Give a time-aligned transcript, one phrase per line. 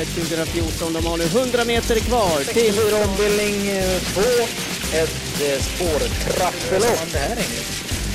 [0.00, 0.92] Elitloppet 2014.
[0.92, 2.74] De har nu 100 meter kvar till...
[2.74, 3.56] 64 ombildning
[4.14, 4.20] 2.
[5.00, 7.00] Ett eh, spårtrappelopp.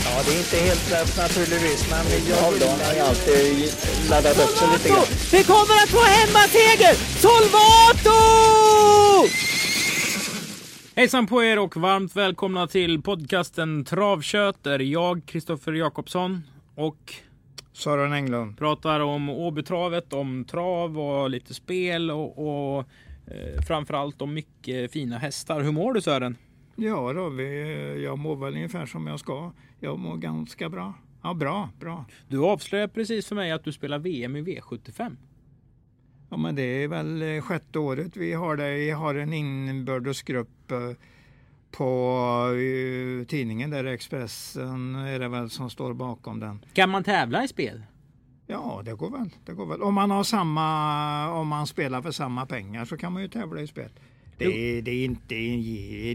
[0.06, 2.52] Ja, det är inte helt lätt naturligtvis, men jag har
[2.96, 3.74] ju alltid
[4.10, 5.06] laddat upp sig lite grann.
[5.32, 6.94] Vi kommer att få hemmaseger!
[7.22, 8.20] Solvato!
[10.96, 16.44] Hejsan på er och varmt välkomna till podcasten Travkött där jag, Kristoffer Jakobsson
[16.76, 17.14] och
[17.76, 18.58] Sören Englund.
[18.58, 22.86] pratar om Åbytravet, om trav och lite spel och, och
[23.28, 25.62] eh, framförallt om mycket fina hästar.
[25.62, 26.38] Hur mår du Sören?
[26.76, 29.52] Ja, då, vi, jag mår väl ungefär som jag ska.
[29.80, 30.94] Jag mår ganska bra.
[31.24, 32.06] Ja, bra, bra.
[32.28, 35.16] Du avslöjade precis för mig att du spelar VM i V75.
[36.30, 38.74] Ja, men det är väl sjätte året vi har det.
[38.74, 40.78] Vi har en inbördesgrupp eh,
[41.78, 46.66] på eh, tidningen där Expressen är det väl som står bakom den.
[46.74, 47.84] Kan man tävla i spel?
[48.48, 49.30] Ja, det går väl.
[49.46, 49.82] Det går väl.
[49.82, 53.62] Om man har samma, om man spelar för samma pengar så kan man ju tävla
[53.62, 53.90] i spel.
[54.38, 55.36] Det är, det, är inte,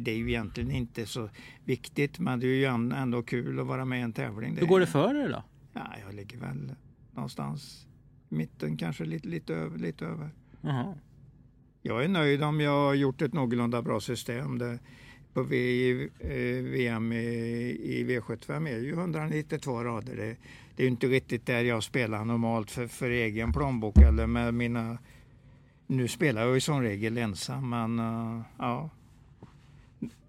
[0.00, 1.28] det är ju egentligen inte så
[1.64, 4.56] viktigt, men det är ju ändå kul att vara med i en tävling.
[4.56, 5.42] Hur går det för dig då?
[5.72, 6.74] Ja, jag ligger väl
[7.12, 7.86] någonstans
[8.28, 10.30] i mitten, kanske lite, lite, över, lite över.
[10.60, 10.94] Jaha.
[11.82, 14.58] Jag är nöjd om jag har gjort ett någorlunda bra system.
[14.58, 14.78] Det,
[15.34, 17.16] på v, eh, VM i,
[17.82, 20.16] i V75 är ju 192 rader.
[20.16, 20.36] Det,
[20.76, 24.54] det är ju inte riktigt där jag spelar normalt för, för egen plånbok eller med
[24.54, 24.98] mina
[25.90, 28.90] nu spelar jag ju som regel ensam, men uh, ja.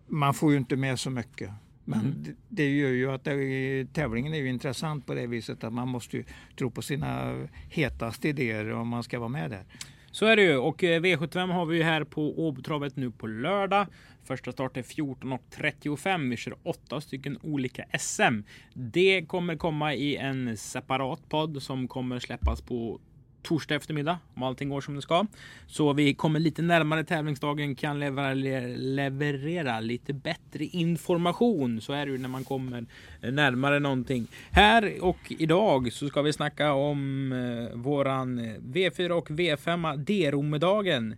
[0.07, 1.49] Man får ju inte med så mycket.
[1.85, 2.23] Men Mm.
[2.23, 5.87] det, det gör ju att det, tävlingen är ju intressant på det viset att man
[5.87, 6.23] måste ju
[6.57, 7.37] tro på sina
[7.69, 9.63] hetaste idéer om man ska vara med där.
[10.11, 13.27] Så är det ju och eh, V75 har vi ju här på Åbytravet nu på
[13.27, 13.87] lördag.
[14.23, 16.29] Första start är 14.35.
[16.29, 18.41] Vi kör åtta stycken olika SM.
[18.73, 22.99] Det kommer komma i en separat podd som kommer släppas på
[23.41, 25.25] torsdag eftermiddag om allting går som det ska.
[25.67, 31.81] Så vi kommer lite närmare tävlingsdagen kan leverera, lite bättre information.
[31.81, 32.85] Så är det ju när man kommer
[33.21, 34.27] närmare någonting.
[34.51, 41.15] Här och idag så ska vi snacka om eh, våran V4 och V5 D-Romedagen.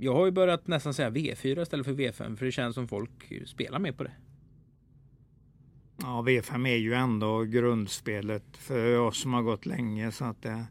[0.00, 3.32] Jag har ju börjat nästan säga V4 istället för V5 för det känns som folk
[3.46, 4.12] spelar mer på det.
[6.02, 10.12] Ja, V5 är ju ändå grundspelet för oss som har gått länge.
[10.12, 10.64] Så att det,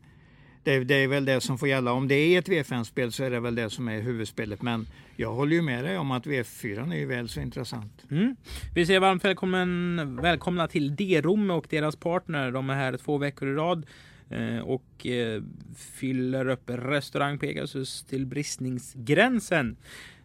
[0.64, 1.92] det, det är väl det som får gälla.
[1.92, 4.62] Om det är ett V5-spel så är det väl det som är huvudspelet.
[4.62, 8.06] Men jag håller ju med dig om att V4 är ju väl så intressant.
[8.12, 8.36] Mm.
[8.76, 12.52] Vi säger varmt välkommen, välkomna till D-Rom och deras partner.
[12.52, 13.86] De är här två veckor i rad
[14.30, 15.44] eh, och eh,
[15.76, 19.78] fyller upp restaurang Pegasus till bristningsgränsen.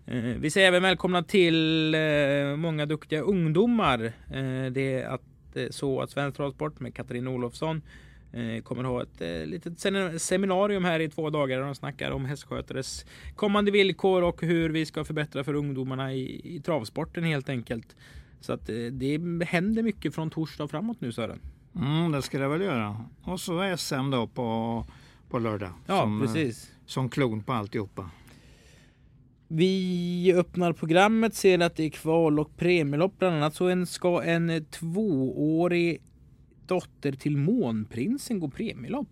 [0.07, 4.05] Eh, vi säger även välkomna till eh, många duktiga ungdomar.
[4.05, 5.23] Eh, det är att,
[5.71, 7.83] så att Svensk Travsport med Katarina Olofsson
[8.63, 9.79] kommer ha ett litet
[10.23, 13.07] seminarium här i två dagar där de snackar om hästskötares
[13.37, 17.97] kommande villkor och hur vi ska förbättra för ungdomarna i, i travsporten helt enkelt.
[18.41, 21.41] Så att det händer mycket från torsdag framåt nu Sören.
[21.77, 23.05] Mm, det ska det väl göra.
[23.23, 24.87] Och så SM då på,
[25.31, 25.71] på lördag.
[25.87, 26.73] Ja, som, precis.
[26.87, 28.11] som klon på alltihopa.
[29.53, 33.55] Vi öppnar programmet, ser att det är kval och premielopp bland annat.
[33.55, 36.03] Så en, ska en tvåårig
[36.67, 39.09] dotter till Månprinsen gå premielopp?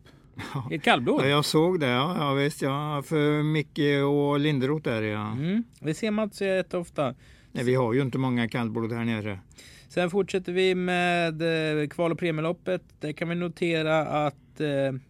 [0.70, 1.20] I ett kallblod?
[1.20, 2.62] Ja, jag såg det, ja, ja visst.
[2.62, 5.32] Ja, för Micke och Linderoth där ja.
[5.32, 7.14] Mm, det ser man inte så rätt ofta.
[7.52, 9.38] Nej, vi har ju inte många kallblod här nere.
[9.88, 11.42] Sen fortsätter vi med
[11.82, 12.82] eh, kval och premieloppet.
[13.00, 15.00] Där kan vi notera att eh,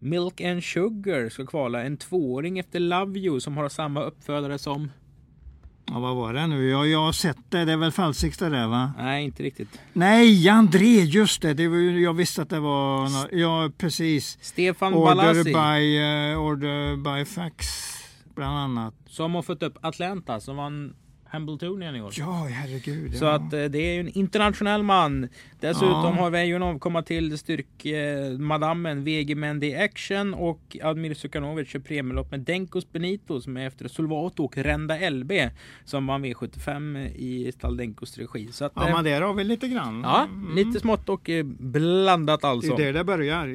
[0.00, 1.82] Milk and Sugar ska kvala.
[1.84, 4.90] En tvååring efter Love You som har samma uppfödare som...
[5.86, 6.68] Ja, vad var det nu?
[6.70, 7.64] Jag, jag har sett det.
[7.64, 8.92] Det är väl Falsiksta där va?
[8.98, 9.80] Nej, inte riktigt.
[9.92, 11.54] Nej, André, just det.
[11.54, 13.08] det var, jag visste att det var...
[13.08, 14.38] nå- Ja, precis.
[14.40, 15.98] Stefan Order Balassi by,
[16.32, 17.66] eh, order by fax,
[18.34, 18.94] bland annat.
[19.06, 20.94] som har fått upp Atlanta som vann
[21.30, 22.12] Hambletonien i år.
[22.16, 23.16] Ja, herregud.
[23.18, 23.30] Så ja.
[23.32, 25.28] att eh, det är ju en internationell man.
[25.60, 26.16] Dessutom Ja.
[26.18, 28.38] har en avkomma till styrk eh,
[29.04, 34.44] VG Mendy Action och Admir Sukanovic kör premielopp med Denkos Benito som är efter Solvato
[34.44, 35.32] och Renda LB
[35.84, 38.48] som vann V75 i Stall Denkos regi.
[38.52, 40.00] Så att, Ja, eh, men där har vi lite grann.
[40.04, 40.56] ja, Mm.
[40.56, 42.72] lite smått och eh, blandat Det alltså.
[42.72, 43.46] är där det börjar.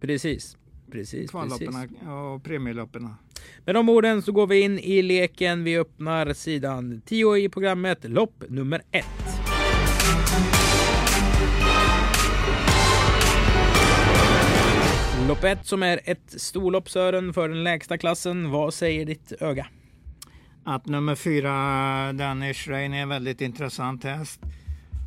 [0.00, 0.56] Precis.
[0.90, 1.74] Precis, kvalloppen
[2.08, 3.14] och premieloppen.
[3.64, 5.64] Med de orden så går vi in i leken.
[5.64, 9.04] Vi öppnar sidan 10 i programmet, lopp nummer 1.
[15.28, 18.50] Lopp 1 som är ett storlopp Sören för den lägsta klassen.
[18.50, 19.66] Vad säger ditt öga?
[20.64, 21.52] Att nummer fyra,
[22.12, 24.40] Danish Rain, är en väldigt intressant häst.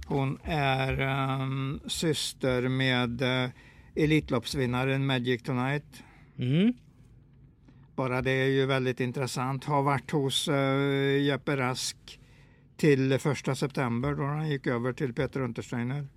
[0.07, 3.49] Hon är ehm, syster med uh,
[3.95, 6.03] Elitloppsvinnaren Magic Tonight.
[6.37, 6.73] Mm.
[7.95, 9.63] Bara det är ju väldigt intressant.
[9.63, 12.19] Har varit hos uh, Jeppe Rask
[12.77, 16.07] till första september då han gick över till Peter Untersteiner.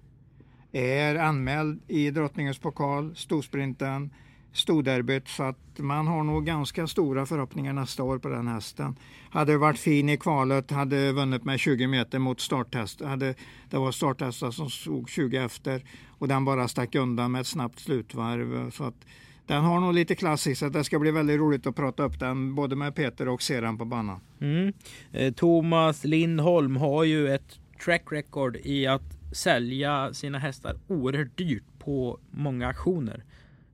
[0.72, 4.10] Är anmäld i Drottningens pokal, storsprinten,
[4.52, 8.96] Stoderbyt, så att man har nog ganska stora förhoppningar nästa år på den hästen.
[9.30, 13.00] Hade varit fin i kvalet, hade vunnit med 20 meter mot starthäst.
[13.00, 13.34] Hade,
[13.70, 15.84] det var starthästar som såg 20 efter
[16.18, 18.70] och den bara stack undan med ett snabbt slutvarv.
[18.70, 19.04] Så att
[19.46, 22.54] den har nog lite klassiskt så det ska bli väldigt roligt att prata upp den
[22.54, 24.20] både med Peter och se den på banan.
[24.40, 24.72] Mm.
[25.12, 29.02] Eh, Thomas Lindholm har ju ett track record i att
[29.32, 33.24] sälja sina hästar oerhört dyrt på många auktioner.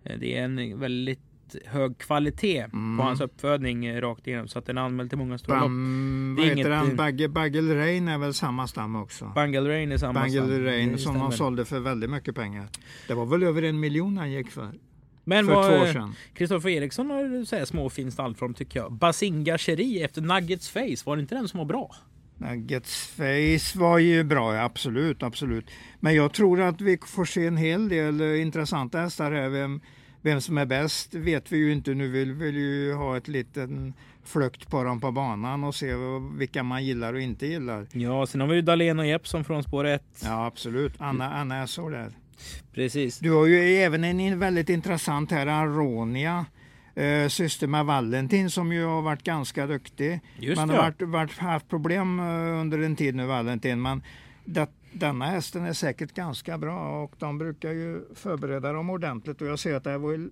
[0.08, 1.20] Eh, det är en väldigt
[1.64, 2.98] hög kvalitet mm.
[2.98, 6.36] på hans uppfödning eh, rakt igenom så att den är anmäld till många stora Bam,
[6.36, 6.46] lopp.
[6.46, 6.96] Vad heter han?
[6.96, 9.32] Bagge, Bagel Rain är väl samma stam också?
[9.34, 10.64] Bangle Rain är samma Bangle stam.
[10.64, 12.68] Rain som de sålde för väldigt mycket pengar.
[13.08, 14.72] Det var väl över en miljon han gick för.
[15.24, 16.14] Men för vad, två år sedan.
[16.34, 18.92] Kristoffer Eriksson har så här småfin stallform tycker jag.
[18.92, 21.94] Basinga Cherie efter Nuggets Face, var det inte den som var bra?
[22.36, 25.70] Nuggets Face var ju bra, absolut, absolut.
[26.00, 29.80] Men jag tror att vi får se en hel del eh, intressanta hästar här.
[30.22, 31.94] Vem, som är bäst vet vi ju inte.
[31.94, 33.94] Nu vill vi ju ha ett liten
[34.24, 35.94] flukt på dem på banan och se
[36.38, 37.86] vilka man gillar och inte gillar.
[37.92, 40.02] Ja, sen har vi ju Dahlén och Jeppsson från spår 1.
[40.22, 40.92] Ja, absolut.
[40.98, 42.12] Anna, Anna är så där.
[42.74, 43.18] Precis.
[43.18, 46.46] Du har ju även en väldigt intressant här, Aronia.
[46.94, 50.20] Eh, syster med Valentin som ju har varit ganska duktig.
[50.38, 53.82] Just Man har varit, varit, haft problem eh, under en tid nu, Valentin.
[53.82, 54.02] Men
[54.44, 59.40] det, denna hästen är säkert ganska bra och de brukar ju förbereda dem ordentligt.
[59.40, 60.30] Och jag ser att det var,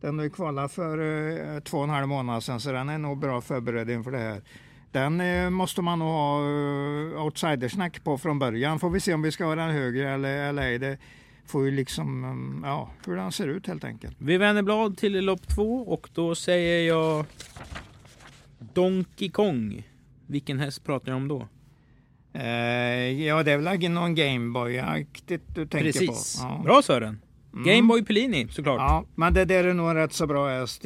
[0.00, 2.98] den har ju kvalat för eh, två och en halv månad sedan så den är
[2.98, 4.42] nog bra förberedd inför det här.
[4.92, 8.78] Den eh, måste man nog ha eh, outsidersnack på från början.
[8.78, 10.78] Får vi se om vi ska ha den högre eller, eller ej.
[10.78, 10.98] Det
[11.46, 14.16] får ju liksom, mm, ja, hur den ser ut helt enkelt.
[14.18, 17.24] Vi vänder blad till lopp två och då säger jag
[18.58, 19.88] Donkey Kong.
[20.26, 21.48] Vilken häst pratar jag om då?
[22.32, 26.40] Eh, ja, det är väl någon Gameboy-aktigt du tänker Precis.
[26.40, 26.46] på.
[26.46, 26.60] Ja.
[26.64, 27.20] Bra Sören.
[27.52, 28.78] Gameboy Pellini såklart.
[28.78, 30.84] Ja, men det där är nog en rätt så bra häst.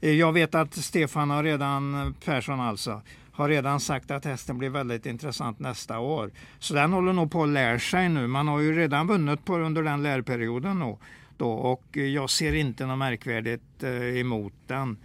[0.00, 3.02] Eh, Jag vet att Stefan har redan, Persson alltså,
[3.32, 6.30] har redan sagt att hästen blir väldigt intressant nästa år.
[6.58, 8.26] Så den håller nog på att lära sig nu.
[8.26, 10.96] Man har ju redan vunnit på under den lärperioden nu.
[11.36, 14.96] Då, och jag ser inte något märkvärdigt eh, emot den.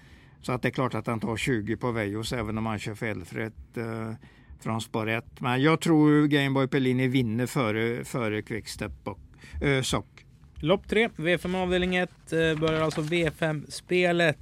[0.42, 2.96] Så att det är klart att han tar 20 på Vejos även om han kör
[2.96, 4.14] felfritt eh,
[5.08, 5.26] 1.
[5.40, 9.20] Men jag tror Gameboy Pellini vinner före, före Quickstep och
[9.64, 10.26] eh, Sock.
[10.56, 14.38] Lopp 3, V5 avdelning 1 börjar alltså V5-spelet.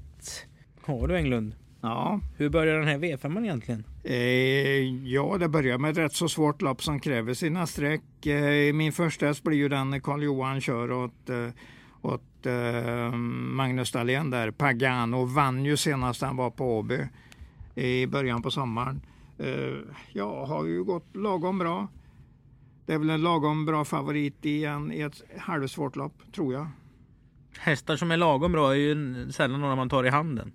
[0.81, 1.55] Har du Englund?
[1.81, 3.83] Ja, Hur börjar den här V5 egentligen?
[4.03, 8.25] Eh, ja, det börjar med ett rätt så svårt lopp som kräver sina streck.
[8.25, 11.47] Eh, min första häst blir ju den Karl Johan kör åt, eh,
[12.01, 14.51] åt eh, Magnus Dahlén där.
[14.51, 16.99] Pagano vann ju senast han var på Åby
[17.75, 19.01] i början på sommaren.
[19.39, 19.77] Eh,
[20.13, 21.87] ja, har ju gått lagom bra.
[22.85, 26.67] Det är väl en lagom bra favorit i, en, i ett halvsvårt lopp, tror jag.
[27.57, 30.51] Hästar som är lagom bra är ju sällan några man tar i handen.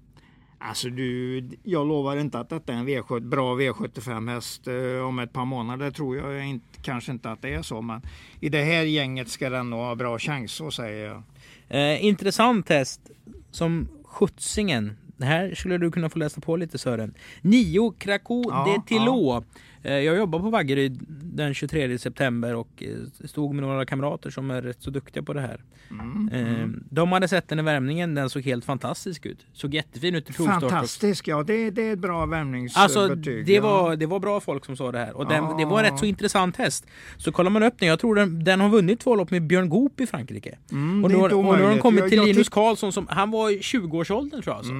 [0.64, 5.18] Alltså du, jag lovar inte att detta är en V7, bra V75 häst eh, om
[5.18, 5.90] ett par månader.
[5.90, 7.82] tror jag inte, kanske inte att det är så.
[7.82, 8.02] Men
[8.40, 11.22] i det här gänget ska den nog ha bra chans, så säger jag.
[11.68, 13.10] Eh, intressant häst
[13.50, 14.96] som skjutsingen.
[15.20, 17.14] Här skulle du kunna få läsa på lite Sören.
[17.42, 19.36] Nio Krakow Ja, de Tillå.
[19.36, 19.42] Eh,
[19.82, 24.62] Jag jobbar på Vaggeryd den 23 september och eh, stod med några kamrater som är
[24.62, 25.60] rätt så duktiga på det här.
[25.90, 28.14] Mm, Eh, De hade sett den i värmningen.
[28.14, 29.46] Den såg helt fantastisk ut.
[29.52, 30.60] Såg jättefin ut i provstart.
[30.60, 32.82] Fantastisk, ja det, det är ett bra värmningsbetyg.
[32.84, 33.62] Alltså det ja.
[33.62, 35.54] var, det var bra folk som sa det här och den, Ja.
[35.58, 36.86] det var en rätt så intressant häst.
[37.16, 39.68] Så kollar man upp den, jag tror den, den har vunnit två lopp med Björn
[39.68, 40.58] Goop i Frankrike.
[40.72, 41.82] Mm, och, nu, och nu har den omöjligt.
[41.82, 44.58] kommit Jag- till jag Linus tyck- Karlsson som, han var i 20-årsåldern tror jag.
[44.58, 44.72] Alltså.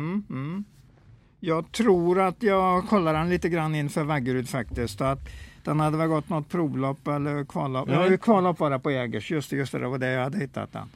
[1.44, 5.00] Jag tror att jag kollar den lite grann inför Vaggeryd faktiskt.
[5.00, 5.28] Att
[5.64, 7.88] den hade väl gått något provlopp eller kvallopp.
[7.88, 8.11] Ja.
[8.11, 8.16] Ja.
[8.16, 10.88] Kvallopp bara på Jägers, just det, just det, det var det jag hade hittat den.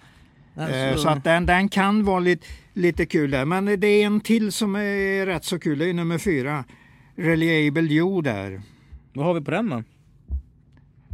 [0.57, 3.45] Eh, Alltså, Så att den, den kan vara lite, lite kul där.
[3.45, 6.65] Men det är en till som är rätt så kul, det är nummer fyra.
[7.17, 8.61] Reliable Joe där.
[9.13, 9.83] Vad har vi på den då?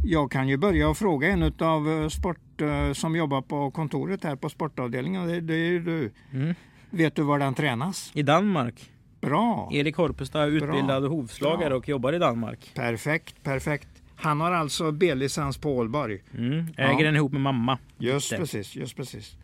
[0.05, 4.35] Jag kan ju börja och fråga en av sport eh, som jobbar på kontoret här
[4.35, 5.27] på sportavdelningen.
[5.27, 6.11] Det, det är ju du.
[6.33, 6.55] Mm.
[6.89, 8.11] Vet du var den tränas?
[8.13, 8.89] I Danmark.
[9.27, 9.69] Bra!
[9.71, 11.77] Erik Horpestad, utbildad hovslagare Bra.
[11.77, 12.71] och jobbar i Danmark.
[12.75, 13.87] Perfekt, perfekt.
[14.15, 16.21] Han har alltså B-licens på Ålborg.
[16.37, 16.67] Mm.
[16.77, 17.05] Äger Ja.
[17.05, 17.77] den ihop med mamma.
[17.97, 18.37] Just Det.
[18.37, 19.35] precis, just precis.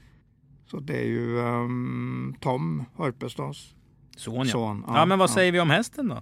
[0.65, 3.74] Så det är ju ehm, Tom Horpestads
[4.17, 4.45] Son ja.
[4.45, 4.83] son.
[4.88, 5.33] Ja, men vad ja.
[5.33, 6.21] säger vi om hästen då?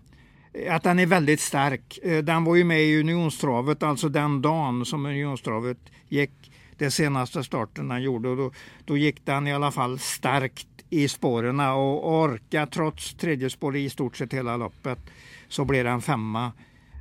[0.69, 1.99] Att den är väldigt stark.
[2.03, 6.51] Eh, Den var ju med i Unionstravet, alltså den dagen som Unionstravet gick.
[6.77, 8.29] Det senaste starten den gjorde.
[8.29, 8.51] Och då,
[8.85, 13.89] då gick den i alla fall starkt i spåren och orka trots tredje spår i
[13.89, 14.99] stort sett hela loppet
[15.47, 16.51] så blev det en femma.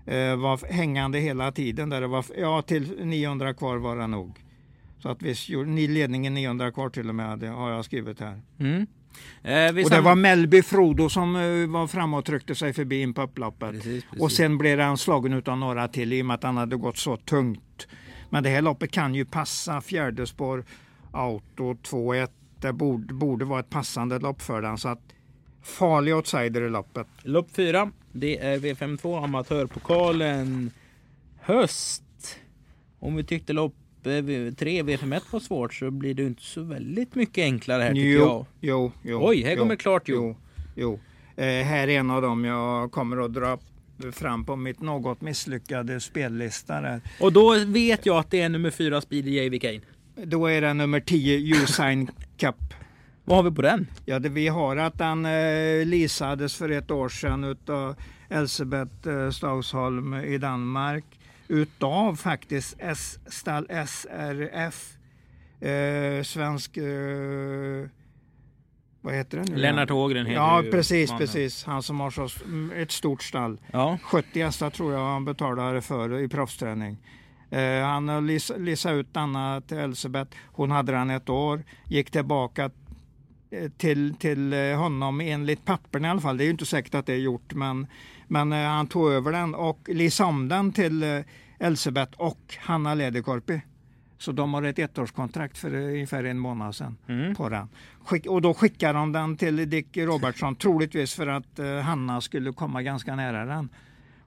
[0.07, 1.89] Eh, var hängande hela tiden.
[1.89, 4.39] Där det var, ja, till 900 kvar var det nog.
[4.99, 8.41] Så att vi gjorde ledningen 900 kvar till och med, det har jag skrivit här.
[8.59, 8.87] Mm.
[9.43, 13.15] Eh, och det var Melby Frodo som uh, var framme och tryckte sig förbi in
[13.15, 13.71] på upploppet.
[13.71, 14.21] Precis, precis.
[14.21, 16.97] Och sen blev han slagen av några till i och med att han hade gått
[16.99, 17.87] så tungt.
[18.31, 20.65] Men det här loppet kan ju passa fjärde spår
[21.13, 22.29] auto 2-1.
[22.61, 24.79] Det borde, borde vara ett passande lopp för den.
[24.79, 25.01] Så att
[25.63, 27.07] farlig outsider i loppet.
[27.23, 27.91] Lopp 4.
[28.13, 30.71] Det är V52 Amatörpokalen
[31.41, 32.03] höst.
[32.99, 34.13] Om vi tyckte lopp 3
[34.83, 38.47] V51 var svårt så blir det inte så väldigt mycket enklare här tycker jo, jag.
[38.61, 39.21] Jo, jo.
[39.23, 40.17] Oj, här jo, kommer klart jo.
[40.17, 40.37] jo,
[40.75, 41.01] jo.
[41.45, 43.59] Eh, här är en av dem jag kommer att dra
[44.13, 46.81] fram på mitt något misslyckade spellista.
[46.81, 47.01] Där.
[47.21, 49.59] Och då vet jag att det är nummer 4 Speedy J.V.
[49.59, 49.81] Kane.
[50.25, 52.75] Då är det nummer 10 Usain Cup.
[53.25, 53.87] Vad har vi på den?
[54.05, 57.97] Ja, det vi har att den eh, leasades för ett år sedan utav
[58.29, 61.05] Elsebeth eh, Stausholm i Danmark
[61.49, 64.93] utav faktiskt S, stall SRF,
[65.61, 67.89] eh, svensk eh,
[69.07, 69.57] vad heter det nu?
[69.57, 71.27] Lennart Ågren heter Ja, precis, mannen.
[71.27, 71.65] precis.
[71.65, 72.29] Han som har så,
[72.77, 73.61] ett stort stall.
[73.73, 73.99] Ja.
[74.03, 76.99] 70 hästar tror jag han betalar för i proffsträning.
[77.51, 78.27] Eh, han
[78.59, 80.37] leasat ut Anna till Elsebeth.
[80.47, 82.71] Hon hade den ett år, gick tillbaka
[83.51, 86.37] eh, till, till eh, honom enligt papperna i alla fall.
[86.37, 87.87] Det är ju inte säkert att det är gjort, men,
[88.29, 91.25] men eh, han tog över den och leasade om den till
[91.59, 93.61] Elsebeth och Hanna Lederkorpi.
[94.19, 97.35] Så de har ett ettårskontrakt för ungefär en månad sedan mm.
[97.35, 97.69] på den.
[98.29, 103.17] och då skickar de den till Dick Robertsson, troligtvis för att Hanna skulle komma ganska
[103.17, 103.69] nära den.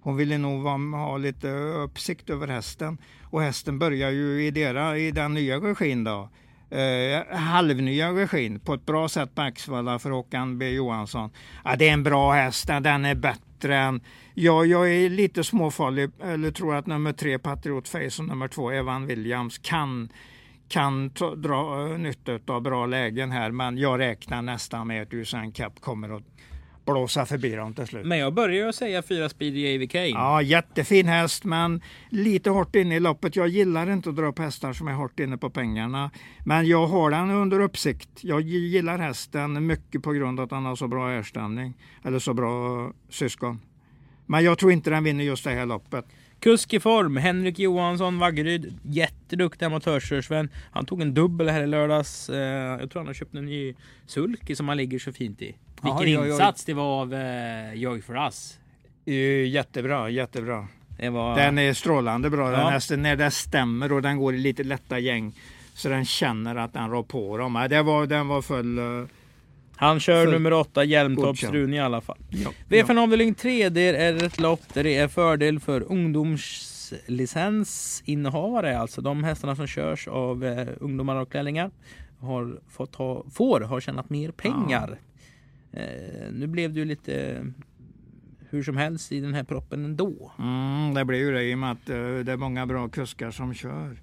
[0.02, 2.98] Hon ville nog ha lite uppsikt över hästen.
[3.24, 6.30] Och hästen börjar ju i, dera, i den nya regin då.
[6.72, 11.30] Eh, halvnya regin på ett bra sätt på Axvalla för Håkan B Johansson.
[11.64, 14.02] Ja, det är en bra häst, den är bättre än...
[14.34, 18.72] Ja, jag är lite småfarlig, eller tror att nummer tre Patriot Face och nummer två
[18.72, 20.10] Evan Williams kan
[20.68, 25.14] kan ta, dra eh, nytta av bra lägen här men jag räknar nästan med att
[25.14, 26.24] Usain Cup kommer att
[26.92, 28.06] blåsa förbi dem till slut.
[28.06, 30.08] Men jag börjar ju säga fyra Speedy AV Kane.
[30.08, 33.36] Ja, jättefin häst men lite hårt inne i loppet.
[33.36, 36.12] Jag gillar inte att dra upp hästar som är hårt inne på pengarna.
[36.46, 38.10] Men jag har den under uppsikt.
[38.22, 41.74] Jag gillar hästen mycket på grund av att han har så bra erstämning.
[42.04, 43.60] Eller så bra syskon.
[44.30, 46.06] Men jag tror inte den vinner just det här loppet.
[46.40, 48.80] Kusk i form, Henrik Johansson, Vaggeryd.
[48.84, 50.50] Jätteduktig amatörskörsvän.
[50.72, 52.30] Han tog en dubbel här i lördags.
[52.30, 55.56] Eh, jag tror han har köpt en ny sulky som han ligger så fint i.
[55.82, 58.60] Vilken Aha, insats det var av uh, Joy for Us.
[59.48, 60.68] Jättebra, jättebra.
[61.12, 61.36] Var...
[61.36, 62.52] Den är strålande bra.
[62.52, 65.34] Den hästen, när det stämmer och den går i lite lätta gäng
[65.74, 67.68] så den känner att den rår på dem.
[67.70, 68.80] Det var, den var full...
[69.80, 72.18] Han kör full nummer 8 Hjälmtorpsrun i alla fall.
[72.30, 73.04] Ja, VFN ja.
[73.04, 78.80] avdelning 3 det är ett lopp där det är fördel för ungdomslicensinnehavare.
[78.80, 81.72] Alltså de hästarna som körs av uh, ungdomar och lärlingar
[82.20, 85.00] har fått ha, får ha tjänat mer pengar.
[85.72, 85.80] Ja.
[85.80, 87.46] Eh, nu blev det ju lite
[88.50, 90.32] hur som helst i den här proppen ändå.
[90.40, 93.32] Mm, det blir ju det i och med att uh, det är många bra kuskar
[93.32, 93.98] som kör.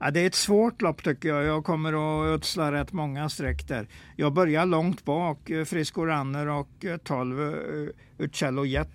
[0.00, 1.44] Ja, det är ett svårt lopp tycker jag.
[1.44, 3.86] Jag kommer att ödsla rätt många streck där.
[4.16, 5.50] Jag börjar långt bak.
[5.50, 8.88] Eh, Frisco Runner och eh, 12 eh, Uccello Jet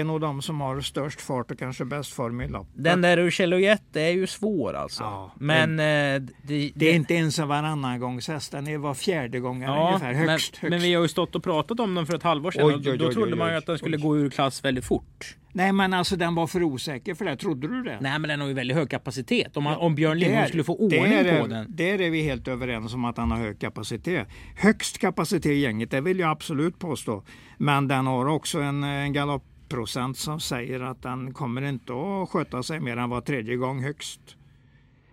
[0.00, 2.84] en av de som har störst fart och kanske bäst form i loppet.
[2.84, 5.02] Den där Urcellojet är ju svår alltså.
[5.02, 8.52] Ja, men det, eh, det, det, är inte ens en varannan gångs häst.
[8.52, 10.12] Den är var fjärde gång ja, ungefär.
[10.12, 10.58] Högst, men, högst.
[10.62, 12.66] men vi har ju stått och pratat om den för ett halvår sedan.
[12.66, 15.36] Oj, oj, oj, då trodde man ju att den skulle gå ur klass väldigt fort.
[15.54, 17.36] Nej men alltså den var för osäker för det.
[17.36, 17.98] Trodde du det?
[18.00, 19.56] Nej men den har ju väldigt hög kapacitet.
[19.56, 21.66] Om, man, om Björn Lindholm skulle få ordning är, på den.
[21.68, 24.28] Där är vi helt överens om att han har hög kapacitet.
[24.56, 27.24] Högst kapacitet i gänget, det vill jag absolut påstå.
[27.58, 32.28] Men den har också en, en galopp procent som säger att den kommer inte att
[32.28, 34.36] sköta sig mer än var tredje gång högst.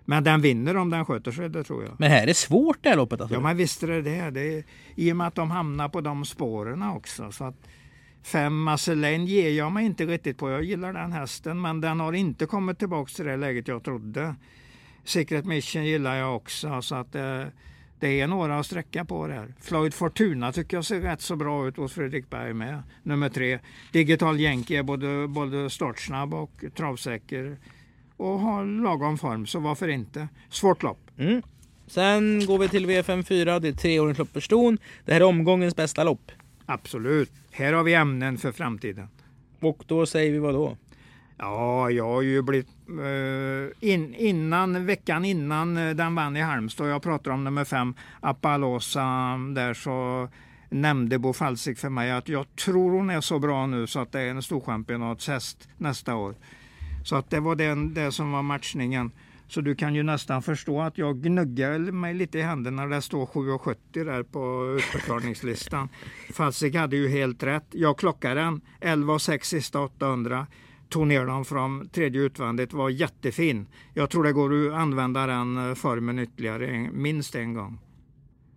[0.06, 1.96] Men den vinner om den sköter sig, det tror jag.
[2.00, 3.36] Men här är svårt det här loppet alltså?
[3.36, 4.30] Ja, men visst är det det.
[4.30, 4.63] det är,
[4.96, 7.32] I och med att de hamnar på de spåren också.
[7.32, 7.56] Så att
[8.24, 10.50] fem Marcelin ger jag mig inte riktigt på.
[10.50, 14.36] Jag gillar den hästen, men den har inte kommit tillbaka till det läget jag trodde.
[15.04, 16.82] Secret Mission gillar jag också.
[16.82, 17.44] Så att, eh,
[18.00, 19.53] det är några att sträcka på där.
[19.62, 22.84] Floyd Fortuna tycker jag ser rätt så bra ut hos Fredrik Berg med.
[23.03, 23.60] Nummer tre.
[23.91, 27.58] Digital Yankee är både, både startsnabb och travsäker
[28.18, 30.27] och har lagom form, så varför inte?
[30.50, 31.12] Svårt lopp.
[31.18, 31.41] Mm.
[31.88, 34.77] Sen går vi till V54, det är treåringslopp för ston.
[35.06, 36.32] Det här är omgångens bästa lopp.
[36.65, 37.32] Absolut.
[37.51, 39.08] Här har vi ämnen för framtiden.
[39.60, 40.77] Och då säger vi vad då?
[41.38, 42.68] Ja, jag har ju blivit...
[42.89, 47.93] Uh, in, innan, veckan innan uh, den vann i Halmstad, jag pratar om nummer fem,
[48.19, 50.27] Appalosa, där så
[50.69, 54.12] nämnde Bo Falsik för mig att jag tror hon är så bra nu så att
[54.12, 56.36] det är en storchampionatshäst nästa år.
[57.03, 59.12] Så att det var det, det som var matchningen.
[59.48, 63.01] Så du kan ju nästan förstå att jag gnuggar mig lite i händerna när det
[63.01, 65.89] står 7,70 där på utbetalningslistan.
[66.34, 67.65] Falsik hade ju helt rätt.
[67.72, 70.48] Jag klockade den 11,6 sista 800
[70.89, 73.67] tog ner dem från tredje utvändigt var jättefin.
[73.93, 77.79] Jag tror det går att använda den eh, formen ytterligare minst en gång.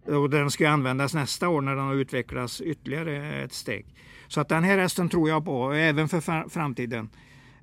[0.07, 3.87] Och den ska användas nästa år när den har utvecklats ytterligare ett steg.
[4.29, 7.11] Så att den här hästen tror jag på, även för framtiden.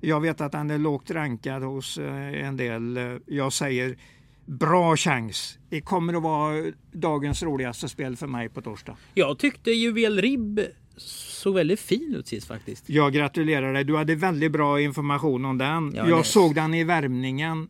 [0.00, 2.96] Jag vet att den är lågt rankad hos eh, en del.
[2.96, 3.96] Eh, jag säger
[4.44, 5.58] bra chans.
[5.68, 8.96] Det kommer att vara dagens roligaste spel för mig på torsdag.
[9.14, 10.60] Jag tyckte Juvel Ribb
[11.00, 12.88] såg väldigt fin ut sist faktiskt.
[12.88, 13.84] Jag gratulerar dig.
[13.84, 15.92] Du hade väldigt bra information om den.
[15.96, 17.68] Ja, jag såg den i värmningen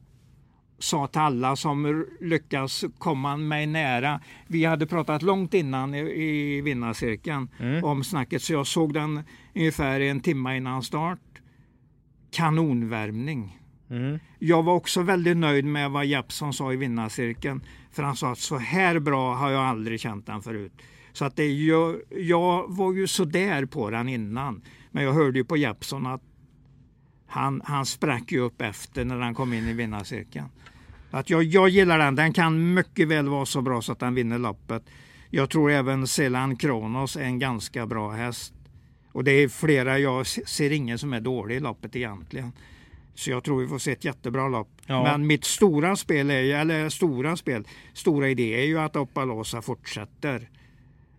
[0.80, 4.20] sa till alla som lyckas komma mig nära.
[4.46, 7.84] Vi hade pratat långt innan i, i vinnarcirkeln mm.
[7.84, 9.22] om snacket så jag såg den
[9.54, 11.18] ungefär en timme innan start.
[12.30, 13.58] Kanonvärmning.
[13.90, 14.18] Mm.
[14.38, 17.60] Jag var också väldigt nöjd med vad Jeppsson sa i vinnarcirkeln.
[17.92, 20.72] För han sa att så här bra har jag aldrig känt den förut.
[21.12, 24.62] Så att det, jag, jag var ju sådär på den innan.
[24.90, 26.23] Men jag hörde ju på Jeppsson att
[27.26, 30.47] han, han sprack ju upp efter när han kom in i vinnarcirkeln.
[31.11, 32.14] Att jag, jag gillar den.
[32.14, 34.83] Den kan mycket väl vara så bra så att den vinner loppet.
[35.31, 38.55] Jag tror även Selan Kronos är en ganska bra häst.
[39.12, 42.52] Och det är flera, jag ser ingen som är dålig i loppet egentligen.
[43.14, 44.69] Så jag tror vi får se ett jättebra lopp.
[44.87, 45.02] Ja.
[45.02, 50.49] Men mitt stora spel, är, eller stora spel, stora idé är ju att Oppaloosa fortsätter.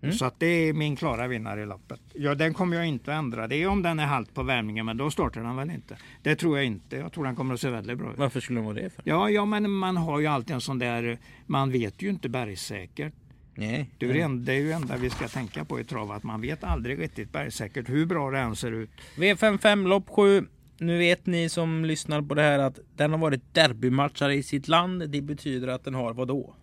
[0.02, 0.16] Mm.
[0.16, 2.00] Så att det är min klara vinnare i loppet.
[2.14, 3.48] Ja, den kommer jag inte att ändra.
[3.48, 5.98] Det är om den är halt på värmningen, men då startar den väl inte.
[6.22, 6.98] Det tror jag inte.
[6.98, 8.18] Jag tror den kommer att se väldigt bra ut.
[8.18, 8.90] Varför skulle den vara det?
[8.90, 9.04] För?
[9.06, 13.14] Ja, ja, men man har ju alltid en sån där, man vet ju inte bergsäkert.
[13.56, 13.90] Nej.
[13.98, 16.24] Det är, det, det är ju det enda vi ska tänka på i trav, att
[16.24, 18.90] man vet aldrig riktigt bergsäkert hur bra det än ser ut.
[19.16, 20.48] V55 lopp 7.
[20.78, 24.68] Nu vet ni som lyssnar på det här att den har varit derbymatchare i sitt
[24.68, 25.10] land.
[25.10, 26.56] Det betyder att den har vad då?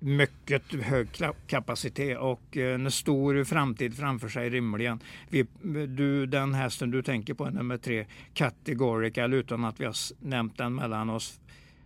[0.00, 1.08] Mycket hög
[1.46, 5.00] kapacitet och eh, en stor framtid framför sig rimligen.
[5.28, 5.46] Vi,
[5.86, 10.74] du, den hästen du tänker på, nummer tre, Categorical, utan att vi har nämnt den
[10.74, 11.40] mellan oss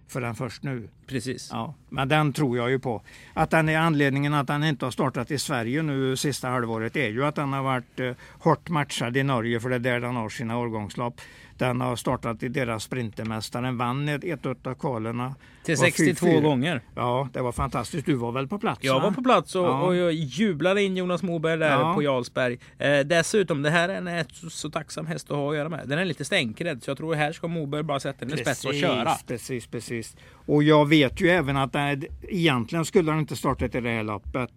[0.08, 0.88] för den först nu.
[1.06, 1.48] Precis.
[1.52, 3.02] Ja, men den tror jag ju på.
[3.34, 7.08] Att den är anledningen att den inte har startat i Sverige nu sista halvåret är
[7.08, 10.16] ju att den har varit eh, hårt matchad i Norge för det är där den
[10.16, 11.20] har sina årgångslopp.
[11.58, 15.34] Den har startat i deras Sprintermästaren, vann ett av kvalerna.
[15.64, 16.40] Till 62 fyra.
[16.40, 16.80] gånger.
[16.94, 18.06] Ja, det var fantastiskt.
[18.06, 18.84] Du var väl på plats?
[18.84, 19.00] Jag va?
[19.00, 19.82] var på plats och, ja.
[19.82, 21.94] och jag jublade in Jonas Moberg där ja.
[21.94, 22.58] på Jarlsberg.
[22.78, 25.88] Eh, dessutom, det här är en så, så tacksam häst att ha att göra med.
[25.88, 28.64] Den är lite stänkrädd så jag tror här ska Moberg bara sätta den i spets
[28.64, 29.14] och köra.
[29.26, 30.16] Precis, precis.
[30.46, 34.02] Och jag vet ju även att den, egentligen skulle den inte startat i det här
[34.02, 34.50] loppet.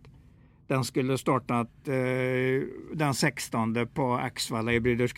[0.68, 5.14] Den skulle startat eh, den 16 på Axvalla i Bryders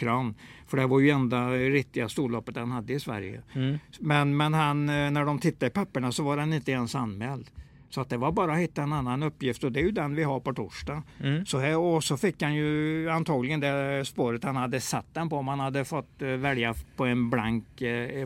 [0.67, 3.41] För det var ju enda riktiga storloppet han hade i Sverige.
[3.53, 3.77] Mm.
[3.99, 7.49] Men, men han, eh, när de tittade i papperna så var den inte ens anmäld.
[7.89, 10.15] Så att det var bara att hitta en annan uppgift och det är ju den
[10.15, 11.03] vi har på torsdag.
[11.23, 11.45] Mm.
[11.45, 15.37] Så här, och så fick han ju antagligen det spåret han hade satt den på
[15.37, 17.65] om han hade fått eh, välja på, en blank,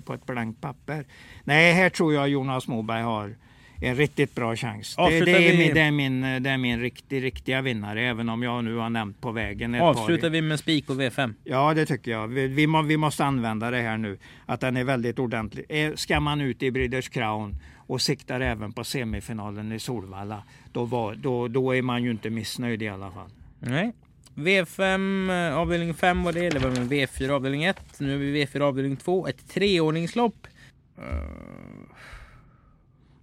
[0.05, 1.05] på ett blankt papper.
[1.43, 3.35] Nej, här tror jag Jonas Moberg har
[3.83, 4.95] en riktigt bra chans.
[4.95, 8.43] Det, det, är min, det, är min, det är min riktig, riktiga vinnare, även om
[8.43, 9.75] jag nu har nämnt på vägen.
[9.75, 10.29] Avslutar par.
[10.29, 11.33] vi med spik och V5?
[11.43, 12.27] Ja, det tycker jag.
[12.27, 15.91] Vi, vi, må, vi, måste använda det här nu, att den är väldigt ordentlig.
[15.95, 17.55] Ska man ut i Breeders Crown
[17.87, 22.29] och siktar även på semifinalen i Solvalla, då, var, då, då är man ju inte
[22.29, 23.29] missnöjd i alla fall.
[23.59, 23.93] Nej.
[24.35, 27.77] V5 eh, avdelning 5 var det, eller var det V4 avdelning 1.
[27.97, 29.27] Nu är vi V4 avdelning 2.
[29.27, 30.47] Ett treordningslopp.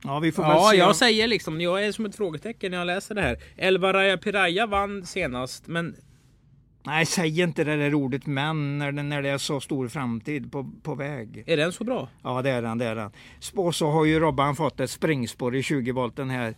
[0.05, 0.77] Ja, vi får ja se.
[0.77, 3.37] jag säger liksom, jag är som ett frågetecken när jag läser det här.
[3.57, 5.97] Elva Raya Piraya vann senast, men
[6.83, 10.53] Nej, säg inte det där ordet men när det, när det är så stor framtid
[10.53, 11.45] på, på väg.
[11.47, 12.09] Är den så bra?
[12.23, 12.79] Ja, det är den.
[12.79, 13.11] Det är den.
[13.55, 16.55] Och så har ju Robban fått ett springspår i 20 volten här.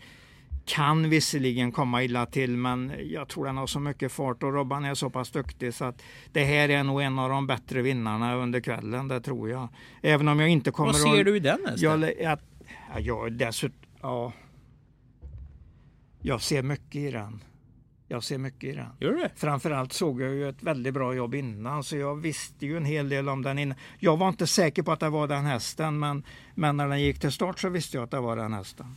[0.64, 4.84] Kan visserligen komma illa till, men jag tror den har så mycket fart och Robban
[4.84, 6.02] är så pass duktig så att
[6.32, 9.68] det här är nog en av de bättre vinnarna under kvällen, det tror jag.
[10.02, 12.14] Även om jag inte kommer Vad ser att, du i den hästen?
[12.20, 12.38] Jag,
[12.94, 14.32] Ja, jag dessutom, ja.
[16.20, 17.44] Jag ser mycket i den.
[18.08, 18.88] Jag ser mycket i den.
[19.00, 19.30] Gör det?
[19.36, 23.08] Framförallt såg jag ju ett väldigt bra jobb innan så jag visste ju en hel
[23.08, 23.78] del om den innan.
[23.98, 27.20] Jag var inte säker på att det var den hästen men, men när den gick
[27.20, 28.96] till start så visste jag att det var den hästen.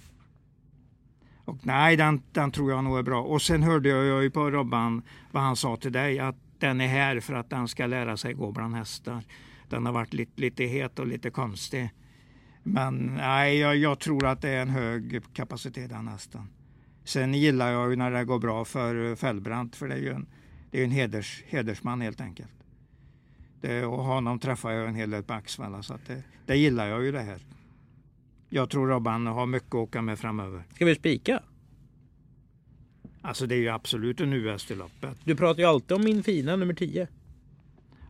[1.45, 3.21] Och nej, den, den tror jag nog är bra.
[3.21, 5.01] Och sen hörde jag ju på Robban
[5.31, 8.33] vad han sa till dig att den är här för att den ska lära sig
[8.33, 9.23] gå bland hästar.
[9.69, 11.89] den har varit lite, lite het och lite konstig.
[12.67, 16.47] Men nej, jag, jag tror att det är en hög kapacitet den hästen.
[17.03, 20.27] Sen gillar jag ju när det går bra för Fällbrant för det är ju en,
[20.71, 22.51] det är en heders, hedersman helt enkelt.
[23.61, 26.87] Det, och honom träffar jag en hel del på Axvalla så att det, det gillar
[26.87, 27.41] jag ju det här.
[28.49, 30.63] Jag tror Robban har mycket att åka med framöver.
[30.73, 31.43] Ska vi spika?
[33.21, 35.17] Alltså det är ju absolut en US i loppet.
[35.23, 37.07] Du pratar ju alltid om min fina nummer 10.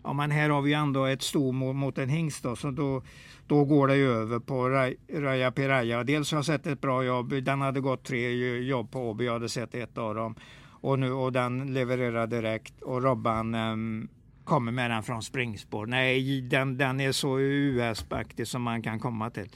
[0.05, 3.03] Ja men här har vi ändå ett sto mot en hingst då, så då,
[3.47, 4.69] då går det ju över på
[5.09, 6.03] Raja Piraya.
[6.03, 9.33] Dels har jag sett ett bra jobb, den hade gått tre jobb på Åby, jag
[9.33, 10.35] hade sett ett av dem.
[10.67, 14.07] Och, nu, och den levererar direkt och Robban um,
[14.43, 15.85] kommer med den från springspår.
[15.85, 19.49] Nej, den, den är så US-aktig som man kan komma till.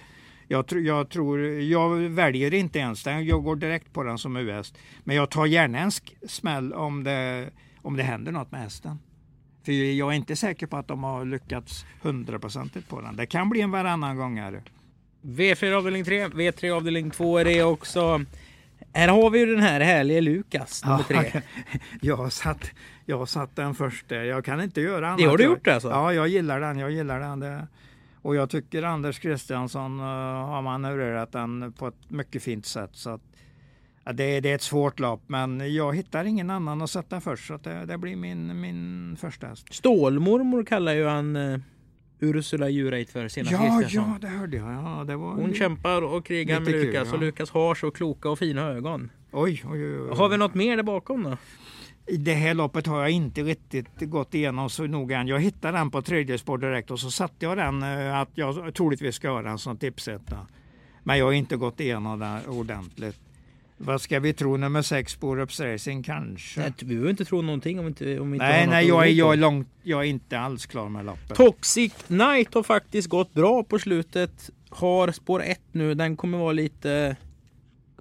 [0.48, 4.74] Jag, jag, tror, jag väljer inte ens den, jag går direkt på den som US.
[5.04, 5.92] Men jag tar gärna en
[6.28, 7.50] smäll om det,
[7.82, 9.00] om det händer något med hästen.
[9.70, 13.16] För jag är inte säker på att de har lyckats hundraprocentigt på den.
[13.16, 14.62] Det kan bli en varannan gångare.
[15.22, 18.26] V4 avdelning 3, V3 avdelning 2 är det också.
[18.94, 21.42] Här har vi ju den här härliga Lukas, nummer 3.
[22.02, 22.72] jag, satt,
[23.06, 24.24] jag satt den först där.
[24.24, 25.20] Jag kan inte göra annat.
[25.20, 25.90] Det har du gjort alltså?
[25.90, 26.80] Ja, jag gillar den.
[26.80, 27.40] Jag gillar den.
[27.40, 27.68] Det,
[28.22, 30.06] och jag tycker Anders Kristiansson uh,
[30.46, 32.92] har manövrerat den på ett mycket fint sätt.
[32.94, 33.22] Så att,
[34.04, 37.48] ja, det, det, är ett svårt lopp, men jag hittar ingen annan att sätta först.
[37.48, 39.74] Så det, det, blir min, min första häst.
[39.74, 41.60] Stålmormor kallar ju han uh,
[42.20, 44.72] Ursula Jureit för senast Ja, ja, det hörde jag.
[44.72, 47.14] Ja, det var Hon kämpar och krigar med Lukas ja.
[47.14, 49.12] och Lukas har så kloka och fina ögon.
[49.32, 50.18] Oj, oj, oj, oj.
[50.18, 51.38] Har vi något mer där bakom då?
[52.08, 55.24] I det här loppet har jag inte riktigt gått igenom så noga.
[55.24, 58.74] Jag hittade den på tredje spår direkt och så satte jag den eh, att jag
[58.76, 60.48] troligtvis ska ha den som tipsetta.
[61.04, 63.29] Men jag har inte gått igenom den ordentligt.
[63.82, 64.58] Vad ska vi tro?
[64.58, 66.60] Nummer sex, Borups Racing kanske?
[66.60, 69.34] Nej, vi behöver inte tro någonting om inte, om inte Nej, nej jag, är, jag,
[69.34, 71.38] är långt, jag är inte alls klar med loppet.
[71.38, 74.50] Toxic Night har faktiskt gått bra på slutet.
[74.70, 75.94] Har spår 1 nu.
[75.94, 77.16] Den kommer vara lite...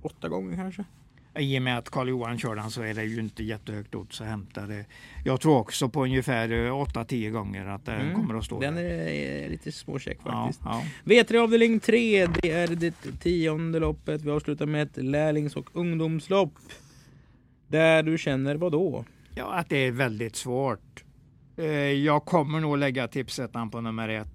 [0.03, 0.85] Åtta gånger kanske?
[1.39, 4.21] I och med att Karl Johan kör den så är det ju inte jättehögt odds
[4.21, 4.85] att hämta det.
[5.25, 8.15] Jag tror också på ungefär 8-10 gånger att den mm.
[8.15, 8.83] kommer att stå Den där.
[8.83, 10.61] är lite småcheck faktiskt.
[10.65, 11.23] Ja, ja.
[11.23, 14.23] V3 avdelning 3, det är det tionde loppet.
[14.23, 16.53] Vi avslutar med ett lärlings och ungdomslopp.
[17.69, 19.05] Där du känner vad då?
[19.35, 21.05] Ja, att det är väldigt svårt.
[21.57, 24.29] Eh, jag kommer nog lägga tipsettan på nummer ett.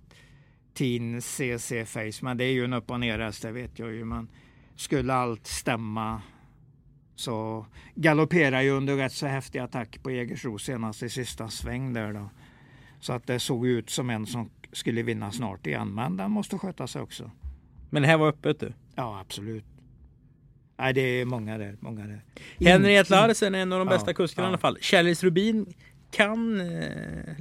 [0.73, 4.05] Teen CC Face, men det är ju en upp och ner det vet jag ju.
[4.05, 4.27] Men
[4.75, 6.21] skulle allt stämma
[7.15, 12.13] så galopperar ju under rätt så häftig attack på Jägersro senast i sista sväng där
[12.13, 12.29] då.
[12.99, 16.57] Så att det såg ut som en som skulle vinna snart igen, men den måste
[16.57, 17.31] sköta sig också.
[17.89, 18.73] Men det här var öppet du?
[18.95, 19.65] Ja, absolut.
[20.77, 21.77] Nej, det är många där.
[21.79, 22.23] Många där.
[22.59, 24.49] Henriette Larsen är en av de bästa ja, kuskarna ja.
[24.49, 24.77] i alla fall.
[24.81, 25.73] Kjellis Rubin
[26.11, 27.35] kan eh,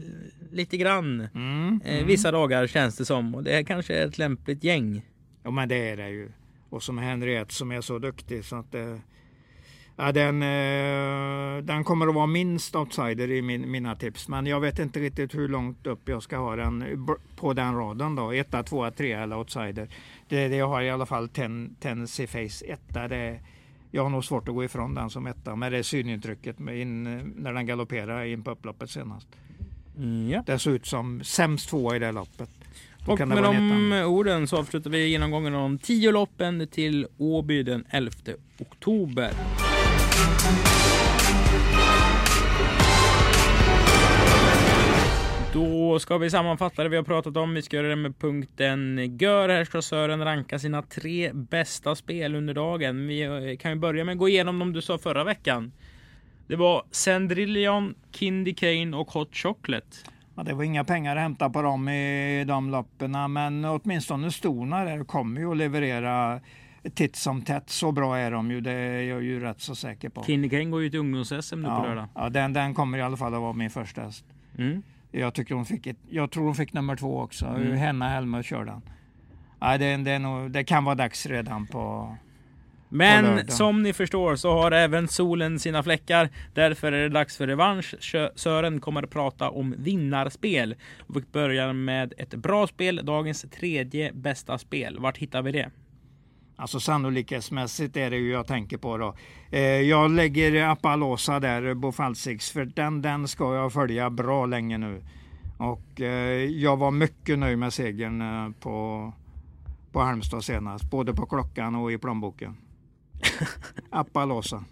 [0.50, 2.06] lite grann mm, eh, mm.
[2.06, 3.34] vissa dagar känns det som.
[3.34, 5.02] Och det är kanske ett lämpligt gäng.
[5.42, 6.32] Ja, men det är det ju.
[6.68, 9.00] Och som Henriette som är så duktig så att det,
[9.96, 14.28] Ja, den, eh, den kommer att vara minst outsider i min, mina tips.
[14.28, 18.14] Men jag vet inte riktigt hur långt upp jag ska ha den på den raden.
[18.14, 18.32] då.
[18.32, 19.88] Etta, tvåa, trea eller outsider.
[20.28, 23.08] Det, det jag har i alla fall ten, Tennessee Face etta.
[23.08, 23.40] Det,
[23.90, 27.02] jag har nog svårt att gå ifrån den som etta med det synintrycket in,
[27.36, 29.28] när den galopperar in på upploppet senast.
[29.96, 30.42] Mm, ja.
[30.46, 32.50] Det såg ut som sämst tvåa i det loppet.
[33.06, 37.62] Då och med de orden så avslutar vi genomgången av de tio loppen till Åby
[37.62, 38.10] den 11
[38.58, 39.32] oktober.
[45.52, 47.54] Då ska vi sammanfatta det vi har pratat om.
[47.54, 49.48] Vi ska göra det med punkten Gör.
[49.48, 53.06] Här ska Sören ranka sina tre bästa spel under dagen.
[53.06, 55.72] Vi eh, kan ju börja med att gå igenom dem du sa förra veckan.
[56.46, 59.96] Det var Sendrillion, Kindy Kane och Hot Chocolate.
[60.36, 64.84] Ja, det var inga pengar att hämta på dem i de loppen, men åtminstone Storna
[64.84, 66.40] där kommer ju att leverera
[66.94, 67.70] titt som tätt.
[67.70, 70.22] Så bra är de ju, det är jag ju rätt så säker på.
[70.22, 72.08] Kane går ju till ungdoms-SM nu ja, på lördag.
[72.14, 74.24] Ja, den, den kommer i alla fall att vara min första häst.
[74.58, 74.82] Mm.
[75.10, 77.46] Jag, tycker hon fick ett, jag tror hon fick nummer två också.
[77.46, 77.76] Mm.
[77.76, 78.82] Henna Helmer körde den.
[79.60, 82.16] Ja, det, det, nog, det kan vara dags redan på
[82.94, 86.28] men som ni förstår så har även solen sina fläckar.
[86.54, 87.94] Därför är det dags för revansch.
[88.34, 90.74] Sören kommer att prata om vinnarspel.
[91.06, 94.98] Vi börjar med ett bra spel, dagens tredje bästa spel.
[94.98, 95.70] Vart hittar vi det?
[96.62, 99.14] Alltså sannolikhetsmässigt är det ju jag tänker på då.
[99.50, 105.02] Eh, jag lägger Appaloosa där, Bofalsix, för den, den ska jag följa bra länge nu.
[105.56, 109.12] Och eh, jag var mycket nöjd med segern eh, på,
[109.92, 112.56] på Halmstad senast, både på klockan och i plånboken.
[113.90, 114.64] Appaloosa.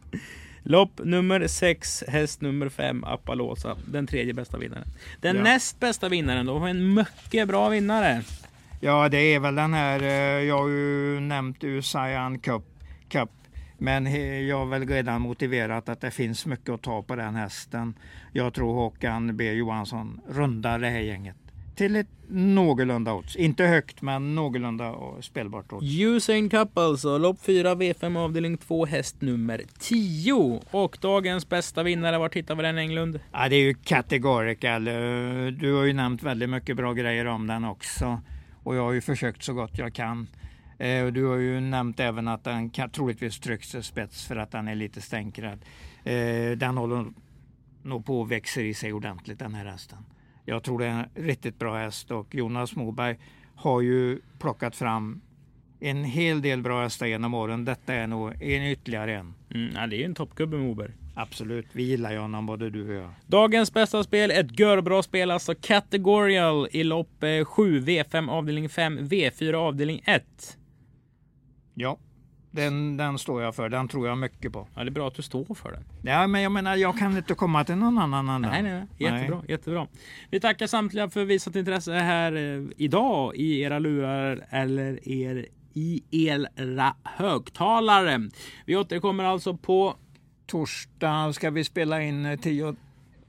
[0.62, 3.76] Lopp nummer 6, häst nummer 5, Appaloosa.
[3.86, 4.88] Den tredje bästa vinnaren.
[5.20, 5.42] Den Ja.
[5.42, 8.22] näst bästa vinnaren då en mycket bra vinnare.
[8.80, 12.62] Ja, det är väl den här, eh, jag har ju nämnt Usain Cup,
[13.08, 13.30] Cup.
[13.78, 14.06] Men
[14.46, 17.94] jag har väl redan motiverat att det finns mycket att ta på den hästen.
[18.32, 21.36] Jag tror Håkan B Johansson rundar det här gänget
[21.74, 23.36] till ett någorlunda odds.
[23.36, 25.86] Inte högt, men någorlunda eh, spelbart odds.
[26.00, 30.60] Usain Cup alltså, lopp 4 V5 avdelning 2 häst nummer 10.
[30.70, 33.20] Och dagens bästa vinnare, var tittar vi den Englund?
[33.32, 34.88] Ja, det är ju Categorical.
[34.88, 34.94] Eh,
[35.52, 38.20] Du har ju nämnt väldigt mycket bra grejer om den också.
[38.62, 40.28] Och jag har ju försökt så gott jag kan.
[40.78, 44.50] Eh, Du har ju nämnt även att den kan troligtvis trycks till spets för att
[44.50, 45.64] den är lite stänkrädd.
[46.04, 47.06] Eh, Den håller
[47.82, 49.98] nog på och växer i sig ordentligt den här hästen.
[50.44, 53.18] Jag tror det är en riktigt bra häst och Jonas Moberg
[53.54, 55.20] har ju plockat fram
[55.80, 57.64] en hel del bra hästar genom åren.
[57.64, 59.34] Detta är nog en ytterligare en.
[59.54, 60.92] Mm, ja, det är ju en toppgubbe Moberg.
[61.20, 63.10] Absolut, vi gillar ju honom både du och jag.
[63.26, 68.98] Dagens bästa spel, ett görbra spel, alltså Categorial i lopp eh, 7 V5 avdelning 5
[68.98, 70.58] V4 avdelning 1.
[71.74, 71.98] Ja,
[72.50, 73.68] den, den står jag för.
[73.68, 74.68] Den tror jag mycket på.
[74.74, 75.84] Ja, det är bra att du står för den.
[76.02, 78.42] Ja, men jag menar, jag kan inte komma till någon annan än.
[78.42, 78.86] Nej, nej, nej.
[78.98, 79.86] Jättebra, jättebra.
[80.30, 86.02] Vi tackar samtliga för visat intresse här eh, idag i era lurar eller er i
[86.10, 88.30] era högtalare.
[88.66, 89.96] Vi återkommer alltså på
[90.50, 92.74] Torsdag ska vi spela in eh, 10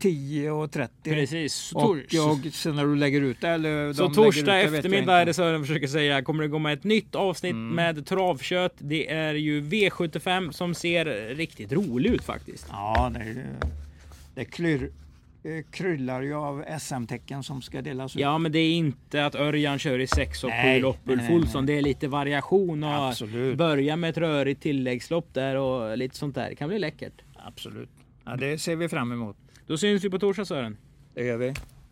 [0.01, 0.89] 10.30.
[1.03, 4.75] precis Och jag, sen när du lägger ut det, eller Så de ut torsdag jag
[4.75, 7.75] eftermiddag är det så jag försöker säga kommer det komma ett nytt avsnitt Mm.
[7.75, 8.73] med travkött.
[8.77, 12.67] Det är ju V75 som ser riktigt rolig ut faktiskt.
[12.69, 13.45] Ja, det, är
[14.36, 14.89] det klyr, eh,
[15.71, 18.21] kryllar ju av SM-tecken som ska delas ut.
[18.21, 21.30] Ja, men det är inte att Örjan kör i 6 och 7 Nej, lopp Ulf
[21.30, 21.65] Olsson.
[21.65, 23.58] Det är lite variation och Absolut.
[23.58, 26.49] börja med ett rörigt tilläggslopp där och lite sånt där.
[26.49, 27.21] Det kan bli läckert.
[27.36, 27.89] Absolut.
[28.25, 29.38] Ja, det ser vi fram emot.
[29.67, 30.77] Då syns vi på torsdag Sören.
[31.13, 31.54] Det gör vi.